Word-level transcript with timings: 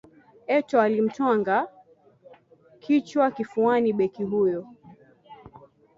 etoo 0.55 0.79
alimtwanga 0.79 1.67
kichwa 2.79 3.31
kifuani 3.31 3.93
beki 3.93 4.23
huyo 4.23 4.67